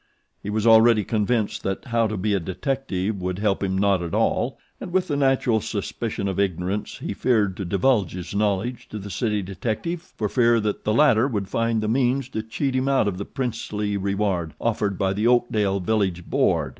[0.41, 4.15] He was already convinced that HOW TO BE A DETECTIVE would help him not at
[4.15, 8.97] all, and with the natural suspicion of ignorance he feared to divulge his knowledge to
[8.97, 12.87] the city detective for fear that the latter would find the means to cheat him
[12.87, 16.69] out of the princely reward offered by the Oakdale village board.